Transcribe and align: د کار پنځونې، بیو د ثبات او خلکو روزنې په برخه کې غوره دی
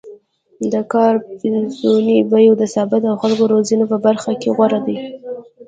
د 0.71 0.75
کار 0.93 1.13
پنځونې، 1.27 2.17
بیو 2.31 2.53
د 2.61 2.63
ثبات 2.73 3.03
او 3.09 3.15
خلکو 3.21 3.43
روزنې 3.53 3.85
په 3.91 3.97
برخه 4.05 4.31
کې 4.41 4.49
غوره 4.55 4.79
دی 4.87 4.97